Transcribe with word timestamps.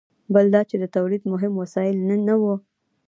بل 0.33 0.45
دا 0.55 0.61
چې 0.69 0.75
د 0.81 0.85
تولید 0.95 1.23
مهم 1.33 1.53
وسایل 1.61 1.97
نه 2.27 2.35
وو. 2.41 2.55